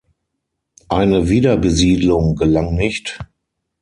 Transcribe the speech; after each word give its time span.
Eine 0.89 1.29
Wiederbesiedlung 1.29 2.35
gelang 2.35 2.73
nicht. 2.73 3.19